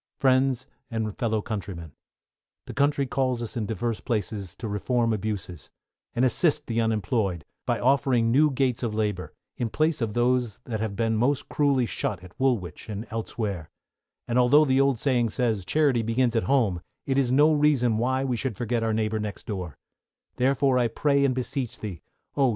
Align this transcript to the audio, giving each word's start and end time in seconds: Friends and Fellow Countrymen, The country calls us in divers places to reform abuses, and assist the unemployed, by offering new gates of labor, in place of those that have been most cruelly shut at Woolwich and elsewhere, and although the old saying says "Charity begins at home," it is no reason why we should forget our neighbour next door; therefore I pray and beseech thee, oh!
Friends 0.17 0.65
and 0.89 1.15
Fellow 1.19 1.43
Countrymen, 1.43 1.91
The 2.65 2.73
country 2.73 3.05
calls 3.05 3.43
us 3.43 3.55
in 3.55 3.67
divers 3.67 3.99
places 4.01 4.55
to 4.55 4.67
reform 4.67 5.13
abuses, 5.13 5.69
and 6.15 6.25
assist 6.25 6.65
the 6.65 6.81
unemployed, 6.81 7.45
by 7.67 7.79
offering 7.79 8.31
new 8.31 8.49
gates 8.49 8.81
of 8.81 8.95
labor, 8.95 9.31
in 9.57 9.69
place 9.69 10.01
of 10.01 10.15
those 10.15 10.57
that 10.63 10.79
have 10.79 10.95
been 10.95 11.15
most 11.17 11.49
cruelly 11.49 11.85
shut 11.85 12.23
at 12.23 12.33
Woolwich 12.39 12.89
and 12.89 13.05
elsewhere, 13.11 13.69
and 14.27 14.39
although 14.39 14.65
the 14.65 14.81
old 14.81 14.97
saying 14.97 15.29
says 15.29 15.65
"Charity 15.65 16.01
begins 16.01 16.35
at 16.35 16.45
home," 16.45 16.81
it 17.05 17.19
is 17.19 17.31
no 17.31 17.53
reason 17.53 17.99
why 17.99 18.23
we 18.23 18.35
should 18.37 18.57
forget 18.57 18.81
our 18.81 18.93
neighbour 18.95 19.19
next 19.19 19.45
door; 19.45 19.77
therefore 20.37 20.79
I 20.79 20.87
pray 20.87 21.23
and 21.23 21.35
beseech 21.35 21.77
thee, 21.77 22.01
oh! 22.35 22.49